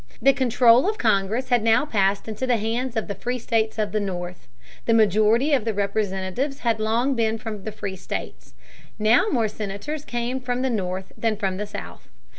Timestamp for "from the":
7.37-7.71, 10.41-10.71, 11.37-11.67